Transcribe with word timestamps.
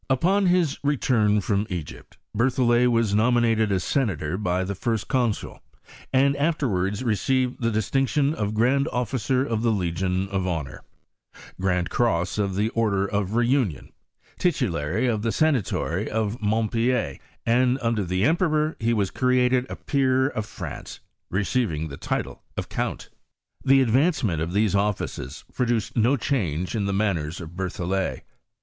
Upon 0.09 0.47
his 0.47 0.79
return 0.83 1.41
from 1.41 1.67
Egypt, 1.69 2.17
Berthollet 2.35 2.87
was 2.89 3.13
no 3.13 3.31
minated 3.31 3.69
a 3.69 3.79
senator 3.79 4.35
by 4.35 4.63
the 4.63 4.73
first 4.73 5.07
consul; 5.07 5.61
and 6.11 6.35
after 6.37 6.67
wards 6.67 7.03
received 7.03 7.61
the 7.61 7.69
distinction 7.69 8.33
of 8.33 8.55
grand 8.55 8.87
officer 8.91 9.45
of 9.45 9.61
the 9.61 9.69
Legion 9.69 10.27
of 10.29 10.47
Honour; 10.47 10.81
grand 11.59 11.91
cross 11.91 12.39
of 12.39 12.55
the 12.55 12.69
Order 12.69 13.05
of 13.05 13.35
Reunion; 13.35 13.91
titulary 14.39 15.05
of 15.05 15.21
the 15.21 15.29
Senatory 15.31 16.07
of 16.09 16.41
Montpellier; 16.41 17.19
and, 17.45 17.77
under 17.79 18.03
the 18.03 18.23
emperor, 18.25 18.75
he 18.79 18.95
was 18.95 19.11
created 19.11 19.67
a 19.69 19.75
peer 19.75 20.29
of 20.29 20.47
France, 20.47 20.99
receiving 21.29 21.89
the 21.89 21.97
title 21.97 22.41
of 22.57 22.69
Coimt.Theadvancement 22.69 24.39
to 24.39 24.47
these 24.47 24.73
offices 24.73 25.43
produced 25.53 25.95
no 25.95 26.17
change 26.17 26.73
in 26.75 26.85
the 26.85 26.91
manners 26.91 27.39
of 27.39 27.55
Berthollet. 27.55 28.23